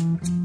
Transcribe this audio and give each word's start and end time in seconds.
Mm-hmm. 0.00 0.39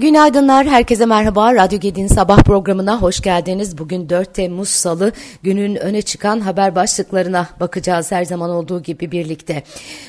Günaydınlar, 0.00 0.66
herkese 0.66 1.06
merhaba. 1.06 1.54
Radyo 1.54 1.80
Gedi'nin 1.80 2.06
sabah 2.06 2.42
programına 2.42 3.02
hoş 3.02 3.20
geldiniz. 3.20 3.78
Bugün 3.78 4.08
4 4.08 4.34
Temmuz 4.34 4.68
Salı, 4.68 5.12
günün 5.42 5.76
öne 5.76 6.02
çıkan 6.02 6.40
haber 6.40 6.74
başlıklarına 6.74 7.48
bakacağız 7.60 8.12
her 8.12 8.24
zaman 8.24 8.50
olduğu 8.50 8.82
gibi 8.82 9.10
birlikte. 9.12 9.62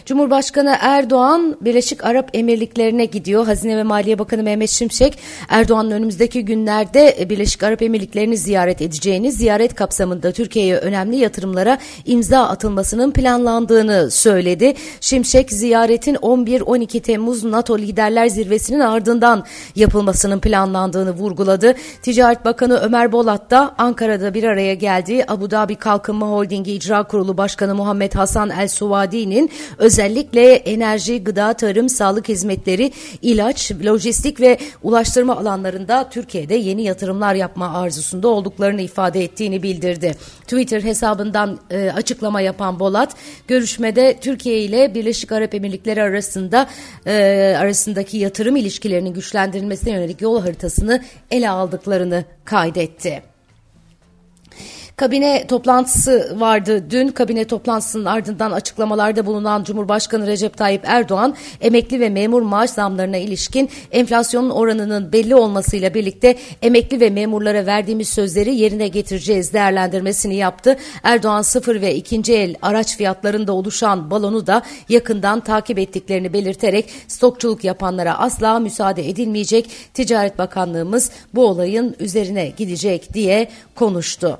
Cumhurbaşkanı 0.05 0.75
Erdoğan, 0.81 1.57
Birleşik 1.61 2.05
Arap 2.05 2.29
Emirlikleri'ne 2.33 3.05
gidiyor. 3.05 3.45
Hazine 3.45 3.77
ve 3.77 3.83
Maliye 3.83 4.19
Bakanı 4.19 4.43
Mehmet 4.43 4.69
Şimşek, 4.69 5.17
Erdoğan'ın 5.49 5.91
önümüzdeki 5.91 6.45
günlerde 6.45 7.29
Birleşik 7.29 7.63
Arap 7.63 7.81
Emirlikleri'ni 7.81 8.37
ziyaret 8.37 8.81
edeceğini, 8.81 9.31
ziyaret 9.31 9.75
kapsamında 9.75 10.31
Türkiye'ye 10.31 10.77
önemli 10.77 11.17
yatırımlara 11.17 11.77
imza 12.05 12.43
atılmasının 12.43 13.11
planlandığını 13.11 14.11
söyledi. 14.11 14.73
Şimşek, 15.01 15.51
ziyaretin 15.51 16.15
11-12 16.15 16.99
Temmuz 16.99 17.43
NATO 17.43 17.77
Liderler 17.77 18.27
Zirvesi'nin 18.27 18.79
ardından 18.79 19.45
yapılmasının 19.81 20.39
planlandığını 20.39 21.11
vurguladı. 21.11 21.75
Ticaret 22.01 22.45
Bakanı 22.45 22.77
Ömer 22.77 23.11
Bolat 23.11 23.51
da 23.51 23.75
Ankara'da 23.77 24.33
bir 24.33 24.43
araya 24.43 24.73
geldiği 24.73 25.31
Abu 25.31 25.51
Dhabi 25.51 25.75
Kalkınma 25.75 26.27
Holdingi 26.27 26.73
İcra 26.73 27.03
Kurulu 27.03 27.37
Başkanı 27.37 27.75
Muhammed 27.75 28.13
Hasan 28.13 28.49
El 28.49 28.67
Suvadi'nin 28.67 29.49
özellikle 29.77 30.53
enerji, 30.53 31.23
gıda, 31.23 31.53
tarım, 31.53 31.89
sağlık 31.89 32.29
hizmetleri, 32.29 32.91
ilaç, 33.21 33.71
lojistik 33.85 34.41
ve 34.41 34.57
ulaştırma 34.83 35.37
alanlarında 35.37 36.09
Türkiye'de 36.09 36.55
yeni 36.55 36.83
yatırımlar 36.83 37.35
yapma 37.35 37.73
arzusunda 37.73 38.27
olduklarını 38.27 38.81
ifade 38.81 39.23
ettiğini 39.23 39.63
bildirdi. 39.63 40.15
Twitter 40.41 40.81
hesabından 40.81 41.59
e, 41.69 41.91
açıklama 41.95 42.41
yapan 42.41 42.79
Bolat, 42.79 43.15
görüşmede 43.47 44.17
Türkiye 44.21 44.59
ile 44.59 44.95
Birleşik 44.95 45.31
Arap 45.31 45.55
Emirlikleri 45.55 46.03
arasında 46.03 46.67
e, 47.05 47.55
arasındaki 47.59 48.17
yatırım 48.17 48.55
ilişkilerinin 48.55 49.13
güçlendirilmesi 49.13 49.70
edilmesine 49.71 49.93
yönelik 49.93 50.21
yol 50.21 50.41
haritasını 50.41 51.03
ele 51.31 51.49
aldıklarını 51.49 52.25
kaydetti. 52.45 53.30
Kabine 55.01 55.47
toplantısı 55.47 56.35
vardı 56.39 56.85
dün. 56.89 57.07
Kabine 57.07 57.45
toplantısının 57.45 58.05
ardından 58.05 58.51
açıklamalarda 58.51 59.25
bulunan 59.25 59.63
Cumhurbaşkanı 59.63 60.27
Recep 60.27 60.57
Tayyip 60.57 60.81
Erdoğan, 60.85 61.35
emekli 61.61 61.99
ve 61.99 62.09
memur 62.09 62.41
maaş 62.41 62.69
zamlarına 62.69 63.17
ilişkin 63.17 63.69
enflasyonun 63.91 64.49
oranının 64.49 65.11
belli 65.11 65.35
olmasıyla 65.35 65.93
birlikte 65.93 66.35
emekli 66.61 66.99
ve 66.99 67.09
memurlara 67.09 67.65
verdiğimiz 67.65 68.09
sözleri 68.09 68.55
yerine 68.55 68.87
getireceğiz 68.87 69.53
değerlendirmesini 69.53 70.35
yaptı. 70.35 70.77
Erdoğan 71.03 71.41
sıfır 71.41 71.81
ve 71.81 71.95
ikinci 71.95 72.33
el 72.33 72.55
araç 72.61 72.97
fiyatlarında 72.97 73.53
oluşan 73.53 74.11
balonu 74.11 74.47
da 74.47 74.61
yakından 74.89 75.39
takip 75.39 75.79
ettiklerini 75.79 76.33
belirterek 76.33 76.89
stokçuluk 77.07 77.63
yapanlara 77.63 78.19
asla 78.19 78.59
müsaade 78.59 79.09
edilmeyecek. 79.09 79.69
Ticaret 79.93 80.37
Bakanlığımız 80.37 81.11
bu 81.35 81.45
olayın 81.45 81.95
üzerine 81.99 82.53
gidecek 82.57 83.13
diye 83.13 83.47
konuştu. 83.75 84.39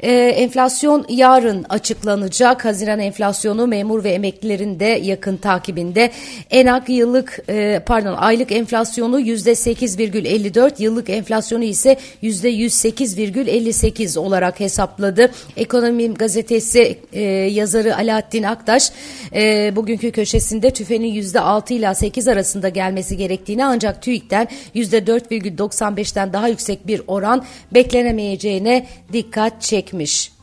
Ee, 0.00 0.10
enflasyon 0.12 1.06
yarın 1.08 1.66
açıklanacak. 1.68 2.64
Haziran 2.64 3.00
enflasyonu 3.00 3.66
memur 3.66 4.04
ve 4.04 4.10
emeklilerin 4.10 4.80
de 4.80 4.84
yakın 4.84 5.36
takibinde. 5.36 6.10
Enak 6.50 6.88
yıllık 6.88 7.38
e, 7.48 7.82
pardon 7.86 8.14
aylık 8.14 8.52
enflasyonu 8.52 9.20
yüzde 9.20 9.52
8,54, 9.52 10.82
yıllık 10.82 11.10
enflasyonu 11.10 11.64
ise 11.64 11.96
yüzde 12.22 12.50
108,58 12.52 14.18
olarak 14.18 14.60
hesapladı. 14.60 15.30
Ekonomi 15.56 16.14
gazetesi 16.14 16.98
e, 17.12 17.22
yazarı 17.30 17.96
Alaaddin 17.96 18.42
Aktaş 18.42 18.92
e, 19.34 19.76
bugünkü 19.76 20.12
köşesinde 20.12 20.70
tüfenin 20.70 21.12
yüzde 21.12 21.40
6 21.40 21.74
ile 21.74 21.94
8 21.94 22.28
arasında 22.28 22.68
gelmesi 22.68 23.16
gerektiğini 23.16 23.64
ancak 23.64 24.02
TÜİK'ten 24.02 24.48
yüzde 24.74 24.98
4,95'ten 24.98 26.32
daha 26.32 26.48
yüksek 26.48 26.86
bir 26.86 27.02
oran 27.06 27.44
beklenemeyeceğine 27.74 28.86
dikkat 29.12 29.62
çekti 29.62 29.87
çekmiş. 29.88 30.37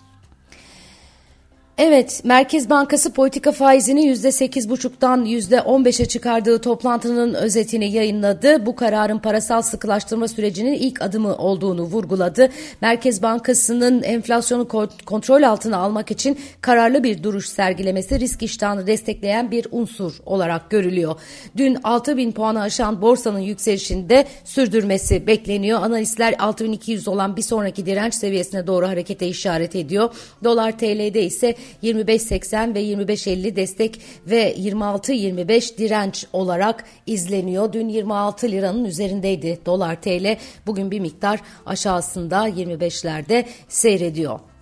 Evet, 1.78 2.22
Merkez 2.24 2.69
Bankası 2.69 3.13
politika 3.13 3.52
faizini 3.52 4.08
%8,5'tan 4.08 5.25
%15'e 5.25 6.06
çıkardığı 6.06 6.62
toplantının 6.62 7.34
özetini 7.34 7.91
yayınladı. 7.91 8.66
Bu 8.66 8.75
kararın 8.75 9.19
parasal 9.19 9.62
sıkılaştırma 9.62 10.28
sürecinin 10.28 10.74
ilk 10.74 11.02
adımı 11.02 11.36
olduğunu 11.36 11.81
vurguladı. 11.84 12.50
Merkez 12.81 13.24
Bankası'nın 13.24 14.03
enflasyonu 14.03 14.68
kontrol 15.06 15.44
altına 15.44 15.78
almak 15.78 16.12
için 16.12 16.40
kararlı 16.62 17.03
bir 17.03 17.24
duruş 17.24 17.50
sergilemesi 17.50 18.19
risk 18.19 18.44
iştahını 18.44 18.88
destekleyen 18.88 19.52
bir 19.52 19.68
unsur 19.72 20.13
olarak 20.25 20.69
görülüyor. 20.69 21.19
Dün 21.57 21.78
6000 21.84 22.31
puanı 22.31 22.62
aşan 22.62 23.02
borsanın 23.02 23.40
yükselişinde 23.40 24.25
sürdürmesi 24.44 25.28
bekleniyor. 25.28 25.81
Analistler 25.81 26.36
6200 26.40 27.07
olan 27.07 27.38
bir 27.38 27.42
sonraki 27.42 27.86
direnç 27.86 28.13
seviyesine 28.13 28.68
doğru 28.68 28.88
harekete 28.88 29.28
işaret 29.28 29.75
ediyor. 29.75 30.09
Dolar 30.44 30.78
TL'de 30.78 31.24
ise 31.24 31.56
25.80 31.84 32.76
ve 32.76 32.84
25.50 32.84 33.56
destek 33.56 34.02
ve 34.28 34.56
26.25 34.56 35.78
direnç 35.78 36.26
olarak 36.34 36.84
izleniyor. 37.06 37.74
Dün 37.74 37.90
26 37.90 38.48
liranın 38.48 38.86
üzerindeydi 38.86 39.59
dolar 39.66 40.02
TL. 40.02 40.38
Bugün 40.66 40.92
bir 40.92 41.00
miktar 41.00 41.40
aşağısında 41.66 42.50
25'lerde 42.50 43.46
seyrediyor. 43.68 44.55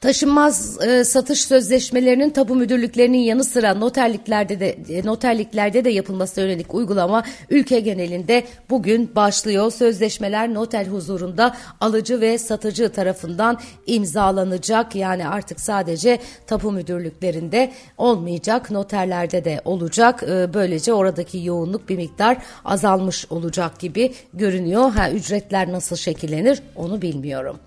Taşınmaz 0.00 0.82
e, 0.82 1.04
satış 1.04 1.44
sözleşmelerinin 1.44 2.30
tapu 2.30 2.54
müdürlüklerinin 2.54 3.18
yanı 3.18 3.44
sıra 3.44 3.74
noterliklerde 3.74 4.60
de 4.60 4.70
e, 4.88 5.06
noterliklerde 5.06 5.84
de 5.84 5.90
yapılması 5.90 6.40
yönelik 6.40 6.74
uygulama 6.74 7.22
ülke 7.50 7.80
genelinde 7.80 8.44
bugün 8.70 9.14
başlıyor. 9.14 9.70
Sözleşmeler 9.70 10.54
noter 10.54 10.86
huzurunda 10.86 11.56
alıcı 11.80 12.20
ve 12.20 12.38
satıcı 12.38 12.88
tarafından 12.88 13.58
imzalanacak. 13.86 14.96
Yani 14.96 15.28
artık 15.28 15.60
sadece 15.60 16.18
tapu 16.46 16.72
müdürlüklerinde 16.72 17.72
olmayacak, 17.98 18.70
noterlerde 18.70 19.44
de 19.44 19.60
olacak. 19.64 20.22
E, 20.22 20.54
böylece 20.54 20.92
oradaki 20.92 21.44
yoğunluk 21.44 21.88
bir 21.88 21.96
miktar 21.96 22.36
azalmış 22.64 23.26
olacak 23.30 23.78
gibi 23.78 24.14
görünüyor. 24.34 24.90
Ha 24.90 25.10
ücretler 25.10 25.72
nasıl 25.72 25.96
şekillenir 25.96 26.62
onu 26.76 27.02
bilmiyorum. 27.02 27.58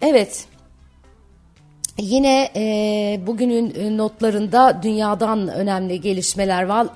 Evet. 0.00 0.44
Yine 2.02 2.50
e, 2.56 3.20
bugünün 3.26 3.74
e, 3.74 3.96
notlarında 3.96 4.80
dünyadan 4.82 5.48
önemli 5.48 6.00
gelişmeler 6.00 6.62
var. 6.62 6.86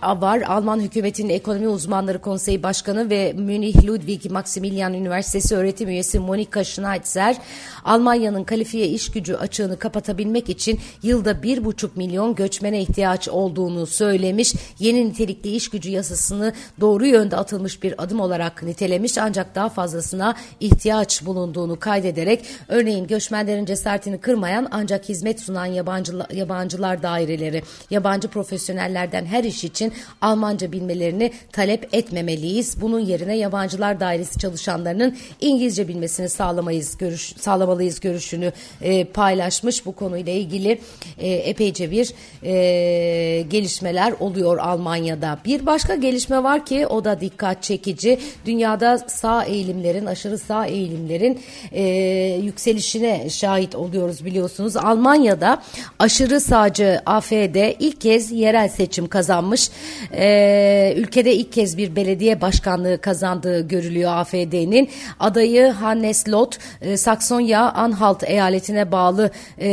Alman 0.47 0.81
hükümetinin 0.81 1.29
ekonomi 1.29 1.69
uzmanları 1.69 2.19
konseyi 2.21 2.63
başkanı 2.63 3.11
ve 3.11 3.33
Münih 3.33 3.87
Ludwig 3.87 4.31
Maximilian 4.31 4.95
Üniversitesi 4.95 5.57
öğretim 5.57 5.89
üyesi 5.89 6.19
Monika 6.19 6.65
Schneitzer, 6.65 7.37
Almanya'nın 7.85 8.45
kalifiye 8.45 8.87
iş 8.87 9.11
gücü 9.11 9.35
açığını 9.35 9.79
kapatabilmek 9.79 10.49
için 10.49 10.81
yılda 11.03 11.43
bir 11.43 11.65
buçuk 11.65 11.97
milyon 11.97 12.35
göçmene 12.35 12.81
ihtiyaç 12.81 13.29
olduğunu 13.29 13.87
söylemiş. 13.87 14.55
Yeni 14.79 15.09
nitelikli 15.09 15.57
iş 15.57 15.69
gücü 15.71 15.91
yasasını 15.91 16.53
doğru 16.81 17.07
yönde 17.07 17.37
atılmış 17.37 17.83
bir 17.83 18.03
adım 18.03 18.21
olarak 18.21 18.63
nitelemiş 18.63 19.19
ancak 19.19 19.55
daha 19.55 19.69
fazlasına 19.69 20.35
ihtiyaç 20.61 21.27
bulunduğunu 21.27 21.79
kaydederek 21.79 22.45
örneğin 22.69 23.07
göçmenlerin 23.07 23.65
cesaretini 23.65 24.19
kırmayan 24.19 24.69
ancak 24.71 24.94
ancak 24.95 25.09
hizmet 25.09 25.41
sunan 25.41 25.67
yabancılar, 25.67 26.31
yabancılar 26.31 27.03
daireleri, 27.03 27.63
yabancı 27.91 28.29
profesyonellerden 28.29 29.25
her 29.25 29.45
iş 29.45 29.65
için 29.65 29.93
Almanca 30.21 30.73
bilmelerini 30.73 31.33
talep 31.53 31.95
etmemeliyiz. 31.95 32.81
Bunun 32.81 33.01
yerine 33.01 33.37
yabancılar 33.37 34.01
dairesi 34.01 34.39
çalışanlarının 34.39 35.17
İngilizce 35.41 35.89
bilmesini 35.89 36.29
sağlamayız 36.29 36.99
görüş, 36.99 37.35
sağlamalıyız 37.39 38.01
görüşünü 38.01 38.53
e, 38.83 39.05
paylaşmış. 39.05 39.87
Bu 39.87 39.93
konuyla 39.93 40.33
ilgili 40.33 40.81
e, 41.19 41.31
epeyce 41.31 41.91
bir 41.91 42.15
e, 42.43 43.43
gelişmeler 43.43 44.13
oluyor 44.21 44.59
Almanya'da. 44.59 45.39
Bir 45.45 45.67
başka 45.67 45.95
gelişme 45.95 46.43
var 46.43 46.67
ki 46.67 46.87
o 46.87 47.05
da 47.05 47.21
dikkat 47.21 47.63
çekici. 47.63 48.19
Dünyada 48.47 48.99
sağ 48.99 49.45
eğilimlerin, 49.45 50.07
aşırı 50.07 50.39
sağ 50.39 50.67
eğilimlerin 50.67 51.41
e, 51.73 51.83
yükselişine 52.43 53.31
şahit 53.31 53.75
oluyoruz 53.75 54.25
biliyorsunuz. 54.25 54.77
Almanya'da 54.85 55.63
aşırı 55.99 56.41
sağcı 56.41 57.01
AFD 57.07 57.75
ilk 57.79 58.01
kez 58.01 58.33
yerel 58.33 58.69
seçim 58.69 59.09
kazanmış. 59.09 59.71
Ee, 60.13 60.95
ülkede 60.97 61.35
ilk 61.35 61.53
kez 61.53 61.79
bir 61.79 61.97
belediye 61.97 62.41
başkanlığı 62.41 63.01
kazandığı 63.01 63.69
görülüyor 63.69 64.13
AFD'nin. 64.13 64.91
Adayı 65.21 65.67
Hannes 65.69 66.29
Lot, 66.29 66.59
e, 66.81 66.97
Saksonya 66.97 67.73
Anhalt 67.73 68.23
eyaletine 68.27 68.93
bağlı 68.93 69.31
e, 69.61 69.69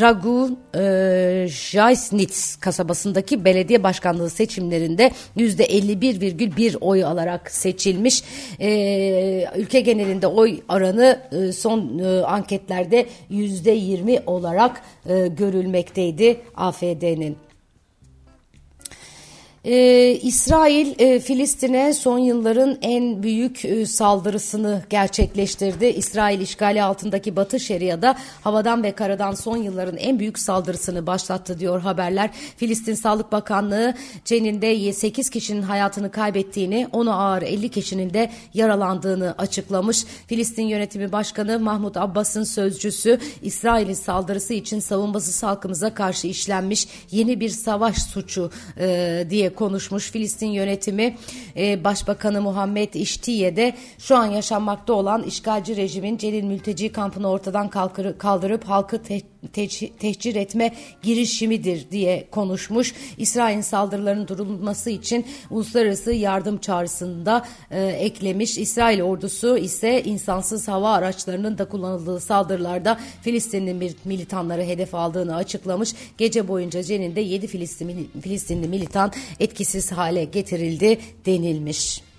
Ragu 0.00 0.50
e, 0.76 1.46
Jaisnitz 1.48 2.56
kasabasındaki 2.56 3.44
belediye 3.44 3.82
başkanlığı 3.82 4.30
seçimlerinde 4.30 5.10
yüzde 5.36 5.64
51,1 5.66 6.76
oy 6.76 7.04
alarak 7.04 7.50
seçilmiş. 7.50 8.22
E, 8.60 9.48
ülke 9.56 9.80
genelinde 9.80 10.26
oy 10.26 10.60
oranı 10.68 11.18
e, 11.32 11.52
son 11.52 11.98
e, 11.98 12.22
anketlerde 12.22 13.06
yüzde 13.30 13.61
%20 13.64 14.24
olarak 14.26 14.82
e, 15.06 15.26
görülmekteydi 15.26 16.40
AFD'nin. 16.56 17.36
Ee, 19.64 20.18
İsrail 20.22 20.94
e, 20.98 21.20
Filistin'e 21.20 21.92
son 21.92 22.18
yılların 22.18 22.78
en 22.82 23.22
büyük 23.22 23.64
e, 23.64 23.86
saldırısını 23.86 24.82
gerçekleştirdi. 24.90 25.86
İsrail 25.86 26.40
işgali 26.40 26.82
altındaki 26.82 27.36
Batı 27.36 27.60
Şeria'da 27.60 28.16
havadan 28.44 28.82
ve 28.82 28.92
karadan 28.92 29.32
son 29.32 29.56
yılların 29.56 29.96
en 29.96 30.18
büyük 30.18 30.38
saldırısını 30.38 31.06
başlattı 31.06 31.58
diyor 31.58 31.80
haberler. 31.80 32.30
Filistin 32.56 32.94
Sağlık 32.94 33.32
Bakanlığı 33.32 33.94
Cenin'de 34.24 34.92
8 34.92 35.30
kişinin 35.30 35.62
hayatını 35.62 36.10
kaybettiğini, 36.10 36.88
onu 36.92 37.20
ağır 37.20 37.42
50 37.42 37.68
kişinin 37.68 38.14
de 38.14 38.30
yaralandığını 38.54 39.34
açıklamış. 39.38 40.04
Filistin 40.26 40.66
Yönetimi 40.66 41.12
Başkanı 41.12 41.58
Mahmut 41.58 41.96
Abbas'ın 41.96 42.44
sözcüsü 42.44 43.18
İsrail'in 43.42 43.94
saldırısı 43.94 44.54
için 44.54 44.80
savunmasız 44.80 45.42
halkımıza 45.42 45.94
karşı 45.94 46.26
işlenmiş 46.26 46.88
yeni 47.10 47.40
bir 47.40 47.48
savaş 47.48 48.02
suçu 48.02 48.50
e, 48.78 49.26
diye 49.30 49.51
konuşmuş 49.54 50.10
Filistin 50.10 50.46
yönetimi 50.46 51.16
e, 51.56 51.84
Başbakanı 51.84 52.40
Muhammed 52.42 52.94
İştiye 52.94 53.56
de 53.56 53.76
şu 53.98 54.16
an 54.16 54.26
yaşanmakta 54.26 54.92
olan 54.92 55.22
işgalci 55.22 55.76
rejimin 55.76 56.16
Celil 56.16 56.44
mülteci 56.44 56.92
kampını 56.92 57.30
ortadan 57.30 57.68
kalkır, 57.68 58.18
kaldırıp 58.18 58.64
halkı 58.64 59.02
te, 59.02 59.20
te, 59.52 59.68
tehcir 59.98 60.36
etme 60.36 60.74
girişimidir 61.02 61.90
diye 61.90 62.28
konuşmuş. 62.30 62.94
İsrail'in 63.18 63.60
saldırılarının 63.60 64.28
durulması 64.28 64.90
için 64.90 65.26
uluslararası 65.50 66.12
yardım 66.12 66.58
çağrısında 66.58 67.46
e, 67.70 67.84
eklemiş. 67.84 68.58
İsrail 68.58 69.02
ordusu 69.02 69.58
ise 69.58 70.02
insansız 70.02 70.68
hava 70.68 70.92
araçlarının 70.92 71.58
da 71.58 71.64
kullanıldığı 71.64 72.20
saldırılarda 72.20 73.00
Filistinli 73.22 73.94
militanları 74.04 74.62
hedef 74.62 74.94
aldığını 74.94 75.36
açıklamış. 75.36 75.94
Gece 76.18 76.48
boyunca 76.48 76.82
Cenin'de 76.82 77.20
7 77.20 77.46
Filistin, 77.46 78.10
Filistinli 78.22 78.68
militan 78.68 79.12
etkisiz 79.40 79.92
hale 79.92 80.24
getirildi 80.24 80.98
denilmiş. 81.26 82.11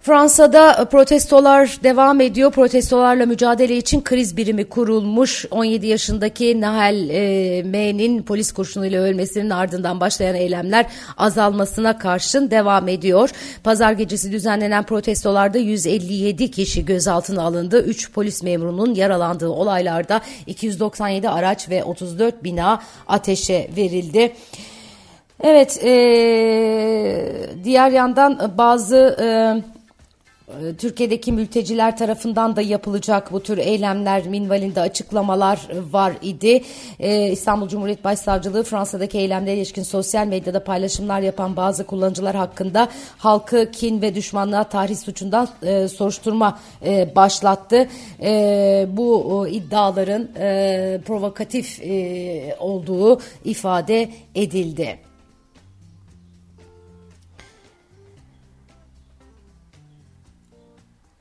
Fransa'da 0.00 0.84
protestolar 0.84 1.78
devam 1.82 2.20
ediyor. 2.20 2.52
Protestolarla 2.52 3.26
mücadele 3.26 3.76
için 3.76 4.02
kriz 4.02 4.36
birimi 4.36 4.64
kurulmuş. 4.64 5.46
17 5.50 5.86
yaşındaki 5.86 6.60
Nahel 6.60 7.08
e, 7.08 7.62
M'nin 7.62 8.22
polis 8.22 8.52
kurşunuyla 8.52 9.02
ölmesinin 9.02 9.50
ardından 9.50 10.00
başlayan 10.00 10.34
eylemler 10.34 10.86
azalmasına 11.16 11.98
karşın 11.98 12.50
devam 12.50 12.88
ediyor. 12.88 13.30
Pazar 13.64 13.92
gecesi 13.92 14.32
düzenlenen 14.32 14.82
protestolarda 14.84 15.58
157 15.58 16.50
kişi 16.50 16.84
gözaltına 16.84 17.42
alındı. 17.42 17.84
3 17.84 18.12
polis 18.12 18.42
memurunun 18.42 18.94
yaralandığı 18.94 19.48
olaylarda 19.48 20.20
297 20.46 21.28
araç 21.28 21.68
ve 21.68 21.84
34 21.84 22.44
bina 22.44 22.82
ateşe 23.08 23.70
verildi. 23.76 24.32
Evet, 25.42 25.84
e, 25.84 25.92
diğer 27.64 27.90
yandan 27.90 28.52
bazı 28.58 29.16
e, 29.20 29.26
Türkiye'deki 30.78 31.32
mülteciler 31.32 31.96
tarafından 31.96 32.56
da 32.56 32.60
yapılacak 32.60 33.32
bu 33.32 33.42
tür 33.42 33.58
eylemler 33.58 34.26
minvalinde 34.26 34.80
açıklamalar 34.80 35.68
var 35.92 36.12
idi. 36.22 36.62
Ee, 36.98 37.30
İstanbul 37.30 37.68
Cumhuriyet 37.68 38.04
Başsavcılığı 38.04 38.62
Fransa'daki 38.62 39.18
eylemlere 39.18 39.56
ilişkin 39.56 39.82
sosyal 39.82 40.26
medyada 40.26 40.64
paylaşımlar 40.64 41.20
yapan 41.20 41.56
bazı 41.56 41.86
kullanıcılar 41.86 42.36
hakkında 42.36 42.88
halkı 43.18 43.70
kin 43.70 44.02
ve 44.02 44.14
düşmanlığa 44.14 44.64
tarih 44.64 44.96
suçundan 44.96 45.48
e, 45.62 45.88
soruşturma 45.88 46.58
e, 46.84 47.14
başlattı. 47.16 47.88
E, 48.22 48.86
bu 48.90 49.46
e, 49.48 49.50
iddiaların 49.50 50.28
e, 50.38 51.00
provokatif 51.06 51.80
e, 51.82 52.56
olduğu 52.60 53.20
ifade 53.44 54.10
edildi. 54.34 55.09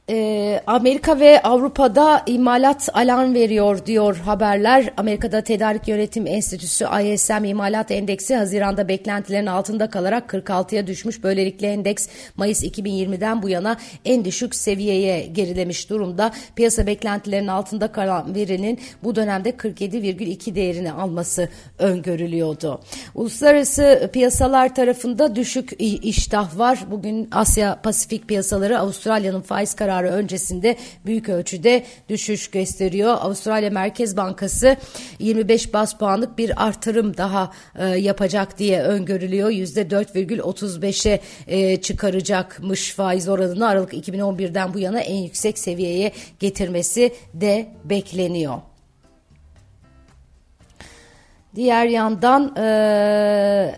Ee, 0.09 0.38
Amerika 0.67 1.19
ve 1.19 1.41
Avrupa'da 1.41 2.23
imalat 2.25 2.89
alarm 2.93 3.33
veriyor 3.33 3.85
diyor 3.85 4.17
haberler. 4.17 4.93
Amerika'da 4.97 5.41
Tedarik 5.41 5.87
Yönetim 5.87 6.27
Enstitüsü 6.27 6.85
ISM 7.03 7.43
imalat 7.43 7.91
endeksi 7.91 8.35
Haziran'da 8.35 8.87
beklentilerin 8.87 9.45
altında 9.45 9.89
kalarak 9.89 10.33
46'ya 10.33 10.87
düşmüş. 10.87 11.23
Böylelikle 11.23 11.67
endeks 11.67 12.07
Mayıs 12.37 12.63
2020'den 12.63 13.41
bu 13.41 13.49
yana 13.49 13.77
en 14.05 14.25
düşük 14.25 14.55
seviyeye 14.55 15.27
gerilemiş 15.27 15.89
durumda. 15.89 16.31
Piyasa 16.55 16.87
beklentilerinin 16.87 17.47
altında 17.47 17.91
kalan 17.91 18.35
verinin 18.35 18.79
bu 19.03 19.15
dönemde 19.15 19.49
47,2 19.49 20.55
değerini 20.55 20.91
alması 20.91 21.49
öngörülüyordu. 21.79 22.81
Uluslararası 23.15 24.09
piyasalar 24.13 24.75
tarafında 24.75 25.35
düşük 25.35 25.71
iştah 25.79 26.57
var. 26.57 26.79
Bugün 26.91 27.29
Asya 27.31 27.81
Pasifik 27.83 28.27
piyasaları 28.27 28.79
Avustralya'nın 28.79 29.41
faiz 29.41 29.73
kararı 29.73 29.99
kararı 29.99 30.17
öncesinde 30.49 30.75
büyük 31.05 31.29
ölçüde 31.29 31.83
düşüş 32.09 32.47
gösteriyor. 32.47 33.17
Avustralya 33.21 33.69
Merkez 33.69 34.17
Bankası 34.17 34.77
25 35.19 35.73
bas 35.73 35.97
puanlık 35.97 36.37
bir 36.37 36.65
artırım 36.65 37.17
daha 37.17 37.51
e, 37.75 37.85
yapacak 37.85 38.59
diye 38.59 38.81
öngörülüyor. 38.81 39.49
%4,35'e 39.49 41.19
e, 41.47 41.81
çıkaracakmış 41.81 42.93
faiz 42.93 43.29
oranını 43.29 43.67
Aralık 43.67 43.93
2011'den 43.93 44.73
bu 44.73 44.79
yana 44.79 44.99
en 44.99 45.17
yüksek 45.23 45.57
seviyeye 45.57 46.11
getirmesi 46.39 47.13
de 47.33 47.67
bekleniyor. 47.85 48.61
Diğer 51.55 51.85
yandan 51.85 52.55
e, 52.55 53.75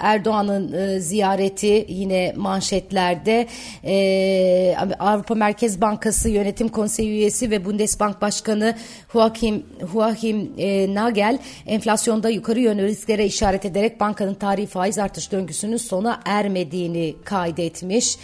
Erdoğan'ın 0.00 0.72
e, 0.72 1.00
ziyareti 1.00 1.86
yine 1.88 2.32
manşetlerde 2.36 3.46
e, 3.84 4.76
Avrupa 4.98 5.34
Merkez 5.34 5.80
Bankası 5.80 6.28
Yönetim 6.28 6.68
Konseyi 6.68 7.10
üyesi 7.10 7.50
ve 7.50 7.64
Bundesbank 7.64 8.20
Başkanı 8.20 8.74
Joachim, 9.12 9.62
Joachim 9.92 10.52
e, 10.58 10.94
Nagel 10.94 11.38
enflasyonda 11.66 12.30
yukarı 12.30 12.60
yönlü 12.60 12.82
risklere 12.82 13.26
işaret 13.26 13.64
ederek 13.64 14.00
bankanın 14.00 14.34
tarihi 14.34 14.66
faiz 14.66 14.98
artış 14.98 15.32
döngüsünün 15.32 15.76
sona 15.76 16.20
ermediğini 16.24 17.14
kaydetmiş. 17.24 18.16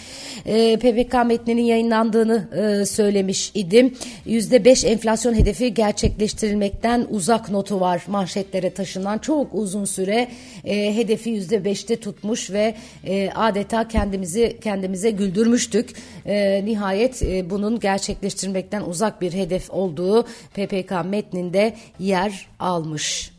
PPK 0.81 1.27
metninin 1.27 1.63
yayınlandığını 1.63 2.49
söylemiş 2.87 3.51
idim. 3.55 3.95
%5 4.27 4.87
enflasyon 4.87 5.35
hedefi 5.35 5.75
gerçekleştirilmekten 5.75 7.07
uzak 7.11 7.51
notu 7.51 7.81
var 7.81 8.03
manşetlere 8.07 8.71
taşınan 8.71 9.19
çok 9.19 9.55
uzun 9.55 9.85
süre 9.85 10.29
hedefi 10.65 11.31
yüzde 11.31 11.65
beşte 11.67 11.97
tutmuş 12.01 12.51
ve 12.51 12.75
e, 13.05 13.31
adeta 13.31 13.89
kendimizi 13.89 14.59
kendimize 14.63 15.11
güldürmüştük. 15.11 15.97
E, 16.27 16.65
nihayet 16.65 17.23
e, 17.23 17.51
bunun 17.51 17.81
gerçekleştirmekten 17.81 18.83
uzak 18.83 19.21
bir 19.21 19.33
hedef 19.33 19.71
olduğu 19.71 20.23
PPK 20.55 20.93
metninde 21.05 21.77
yer 21.99 22.47
almış. 22.59 23.36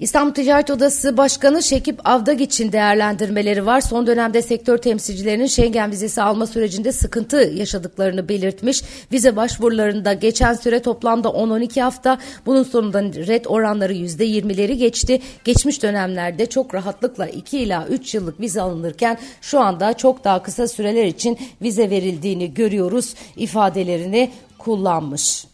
İstanbul 0.00 0.34
Ticaret 0.34 0.70
Odası 0.70 1.16
Başkanı 1.16 1.62
Şekip 1.62 2.00
Avdagiç'in 2.08 2.72
değerlendirmeleri 2.72 3.66
var. 3.66 3.80
Son 3.80 4.06
dönemde 4.06 4.42
sektör 4.42 4.78
temsilcilerinin 4.78 5.46
Schengen 5.46 5.90
vizesi 5.90 6.22
alma 6.22 6.46
sürecinde 6.46 6.92
sıkıntı 6.92 7.36
yaşadıklarını 7.36 8.28
belirtmiş. 8.28 8.82
Vize 9.12 9.36
başvurularında 9.36 10.12
geçen 10.12 10.54
süre 10.54 10.82
toplamda 10.82 11.28
10-12 11.28 11.80
hafta. 11.80 12.18
Bunun 12.46 12.62
sonunda 12.62 13.02
red 13.02 13.44
oranları 13.44 13.94
%20'leri 13.94 14.72
geçti. 14.72 15.20
Geçmiş 15.44 15.82
dönemlerde 15.82 16.46
çok 16.46 16.74
rahatlıkla 16.74 17.26
2 17.26 17.58
ila 17.58 17.86
3 17.86 18.14
yıllık 18.14 18.40
vize 18.40 18.60
alınırken 18.60 19.18
şu 19.40 19.60
anda 19.60 19.92
çok 19.92 20.24
daha 20.24 20.42
kısa 20.42 20.68
süreler 20.68 21.04
için 21.04 21.38
vize 21.62 21.90
verildiğini 21.90 22.54
görüyoruz 22.54 23.14
ifadelerini 23.36 24.30
kullanmış. 24.58 25.49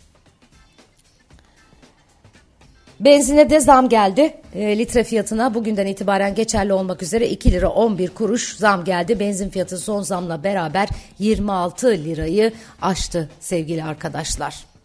Benzine 3.00 3.50
de 3.50 3.61
zam 3.61 3.88
geldi. 3.88 4.35
E, 4.55 4.79
litre 4.79 5.05
fiyatına 5.05 5.55
bugünden 5.55 5.87
itibaren 5.87 6.35
geçerli 6.35 6.73
olmak 6.73 7.03
üzere 7.03 7.29
2 7.29 7.53
lira 7.53 7.69
11 7.69 8.09
kuruş 8.09 8.57
zam 8.57 8.85
geldi. 8.85 9.21
Benzin 9.21 9.49
fiyatı 9.49 9.79
son 9.79 10.03
zamla 10.03 10.45
beraber 10.45 10.88
26 11.19 11.87
lirayı 11.87 12.53
aştı 12.83 13.29
sevgili 13.41 13.85
arkadaşlar. 13.85 14.75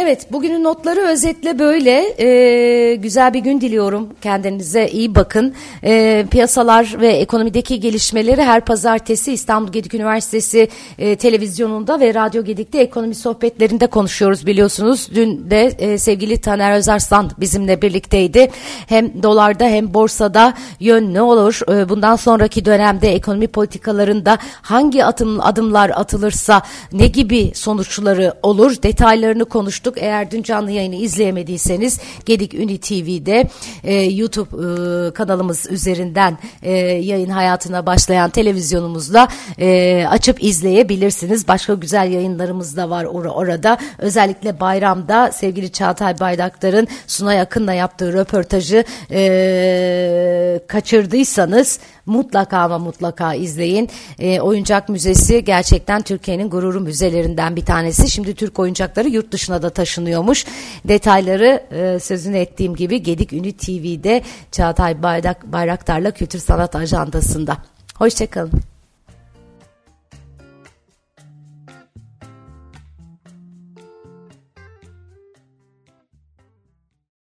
Evet 0.00 0.32
bugünün 0.32 0.64
notları 0.64 1.00
özetle 1.00 1.58
böyle. 1.58 2.14
Ee, 2.18 2.94
güzel 2.94 3.34
bir 3.34 3.38
gün 3.38 3.60
diliyorum. 3.60 4.08
Kendinize 4.22 4.88
iyi 4.88 5.14
bakın. 5.14 5.54
Ee, 5.84 6.26
piyasalar 6.30 6.96
ve 7.00 7.08
ekonomideki 7.08 7.80
gelişmeleri 7.80 8.42
her 8.42 8.64
pazartesi 8.64 9.32
İstanbul 9.32 9.72
Gedik 9.72 9.94
Üniversitesi 9.94 10.68
e, 10.98 11.16
televizyonunda 11.16 12.00
ve 12.00 12.14
Radyo 12.14 12.44
Gedik'te 12.44 12.80
ekonomi 12.80 13.14
sohbetlerinde 13.14 13.86
konuşuyoruz 13.86 14.46
biliyorsunuz. 14.46 15.08
Dün 15.14 15.50
de 15.50 15.66
e, 15.78 15.98
sevgili 15.98 16.40
Taner 16.40 16.76
Özarslan 16.76 17.30
bizimle 17.38 17.82
birlikteydi. 17.82 18.50
Hem 18.86 19.22
dolarda 19.22 19.64
hem 19.64 19.94
borsada 19.94 20.54
yön 20.80 21.14
ne 21.14 21.22
olur? 21.22 21.60
E, 21.72 21.88
bundan 21.88 22.16
sonraki 22.16 22.64
dönemde 22.64 23.14
ekonomi 23.14 23.46
politikalarında 23.46 24.38
hangi 24.62 25.04
adım, 25.04 25.40
adımlar 25.40 25.90
atılırsa 25.90 26.62
ne 26.92 27.06
gibi 27.06 27.52
sonuçları 27.54 28.34
olur? 28.42 28.82
Detaylarını 28.82 29.44
konuştuk 29.44 29.87
konuştuk. 29.88 30.02
Eğer 30.02 30.30
dün 30.30 30.42
canlı 30.42 30.70
yayını 30.70 30.94
izleyemediyseniz 30.94 32.00
Gedik 32.26 32.54
Uni 32.54 32.78
TV'de 32.78 33.48
e, 33.84 33.94
YouTube 33.94 34.48
e, 34.56 35.12
kanalımız 35.12 35.66
üzerinden 35.70 36.38
e, 36.62 36.72
yayın 37.02 37.30
hayatına 37.30 37.86
başlayan 37.86 38.30
televizyonumuzla 38.30 39.28
e, 39.58 40.06
açıp 40.08 40.42
izleyebilirsiniz. 40.42 41.48
Başka 41.48 41.74
güzel 41.74 42.10
yayınlarımız 42.10 42.76
da 42.76 42.90
var 42.90 43.04
or 43.04 43.24
orada. 43.24 43.78
Özellikle 43.98 44.60
bayramda 44.60 45.32
sevgili 45.32 45.72
Çağatay 45.72 46.20
Bayraktar'ın 46.20 46.88
Sunay 47.06 47.40
Akın'la 47.40 47.72
yaptığı 47.72 48.12
röportajı 48.12 48.84
e, 49.10 50.60
kaçırdıysanız 50.68 51.78
mutlaka 52.08 52.58
ama 52.58 52.78
mutlaka 52.78 53.34
izleyin. 53.34 53.88
E, 54.18 54.40
oyuncak 54.40 54.88
Müzesi 54.88 55.44
gerçekten 55.44 56.02
Türkiye'nin 56.02 56.50
gururu 56.50 56.80
müzelerinden 56.80 57.56
bir 57.56 57.64
tanesi. 57.64 58.10
Şimdi 58.10 58.34
Türk 58.34 58.58
oyuncakları 58.58 59.08
yurt 59.08 59.32
dışına 59.32 59.62
da 59.62 59.70
taşınıyormuş. 59.70 60.44
Detayları 60.88 61.62
e, 61.70 62.00
sözünü 62.00 62.36
ettiğim 62.36 62.74
gibi 62.74 63.02
Gedik 63.02 63.32
Ünlü 63.32 63.52
TV'de 63.52 64.22
Çağatay 64.52 65.02
Bayrak, 65.02 65.52
Bayraktar'la 65.52 66.10
Kültür 66.10 66.38
Sanat 66.38 66.76
Ajandası'nda. 66.76 67.56
Hoşçakalın. 67.94 68.77